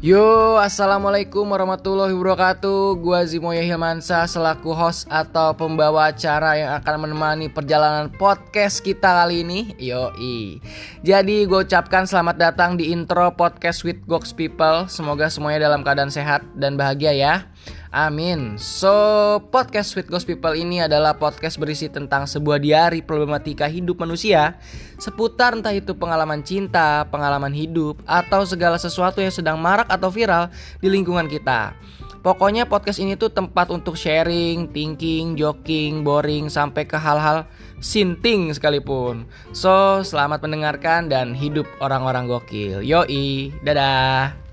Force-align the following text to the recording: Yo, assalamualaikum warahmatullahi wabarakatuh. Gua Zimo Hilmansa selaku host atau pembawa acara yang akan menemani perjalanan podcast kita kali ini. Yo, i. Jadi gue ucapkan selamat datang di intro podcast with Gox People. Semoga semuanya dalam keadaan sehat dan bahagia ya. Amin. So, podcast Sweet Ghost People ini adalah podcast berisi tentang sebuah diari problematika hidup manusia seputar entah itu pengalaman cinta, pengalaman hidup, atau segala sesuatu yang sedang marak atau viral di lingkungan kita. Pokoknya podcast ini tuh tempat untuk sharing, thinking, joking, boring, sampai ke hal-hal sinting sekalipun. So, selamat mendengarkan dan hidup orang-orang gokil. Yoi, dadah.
Yo, 0.00 0.56
assalamualaikum 0.56 1.44
warahmatullahi 1.44 2.16
wabarakatuh. 2.16 2.96
Gua 3.04 3.20
Zimo 3.28 3.52
Hilmansa 3.52 4.24
selaku 4.24 4.72
host 4.72 5.04
atau 5.12 5.52
pembawa 5.52 6.08
acara 6.08 6.56
yang 6.56 6.72
akan 6.80 7.04
menemani 7.04 7.52
perjalanan 7.52 8.08
podcast 8.08 8.80
kita 8.80 9.12
kali 9.12 9.44
ini. 9.44 9.76
Yo, 9.76 10.08
i. 10.16 10.56
Jadi 11.04 11.44
gue 11.44 11.68
ucapkan 11.68 12.08
selamat 12.08 12.40
datang 12.40 12.80
di 12.80 12.96
intro 12.96 13.28
podcast 13.36 13.84
with 13.84 14.00
Gox 14.08 14.32
People. 14.32 14.88
Semoga 14.88 15.28
semuanya 15.28 15.68
dalam 15.68 15.84
keadaan 15.84 16.08
sehat 16.08 16.48
dan 16.56 16.80
bahagia 16.80 17.12
ya. 17.12 17.44
Amin. 17.90 18.54
So, 18.54 18.94
podcast 19.50 19.90
Sweet 19.90 20.06
Ghost 20.06 20.22
People 20.22 20.54
ini 20.54 20.78
adalah 20.78 21.18
podcast 21.18 21.58
berisi 21.58 21.90
tentang 21.90 22.22
sebuah 22.22 22.62
diari 22.62 23.02
problematika 23.02 23.66
hidup 23.66 23.98
manusia 23.98 24.62
seputar 24.94 25.58
entah 25.58 25.74
itu 25.74 25.90
pengalaman 25.98 26.46
cinta, 26.46 27.02
pengalaman 27.10 27.50
hidup, 27.50 27.98
atau 28.06 28.46
segala 28.46 28.78
sesuatu 28.78 29.18
yang 29.18 29.34
sedang 29.34 29.58
marak 29.58 29.90
atau 29.90 30.06
viral 30.06 30.54
di 30.78 30.86
lingkungan 30.86 31.26
kita. 31.26 31.74
Pokoknya 32.22 32.68
podcast 32.68 33.02
ini 33.02 33.18
tuh 33.18 33.32
tempat 33.32 33.74
untuk 33.74 33.98
sharing, 33.98 34.70
thinking, 34.70 35.34
joking, 35.34 36.06
boring, 36.06 36.46
sampai 36.46 36.86
ke 36.86 36.94
hal-hal 36.94 37.48
sinting 37.82 38.54
sekalipun. 38.54 39.26
So, 39.50 40.06
selamat 40.06 40.46
mendengarkan 40.46 41.10
dan 41.10 41.34
hidup 41.34 41.66
orang-orang 41.82 42.30
gokil. 42.30 42.86
Yoi, 42.86 43.50
dadah. 43.66 44.49